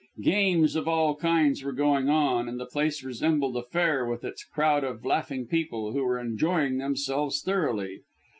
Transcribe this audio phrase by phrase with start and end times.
[0.23, 4.43] Games of all kinds were going on, and the place resembled a fair with its
[4.43, 7.99] crowd of laughing people, who were enjoying themselves thoroughly.